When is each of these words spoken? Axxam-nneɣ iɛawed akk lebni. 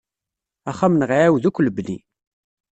Axxam-nneɣ 0.69 1.09
iɛawed 1.13 1.43
akk 1.49 1.57
lebni. 1.61 1.97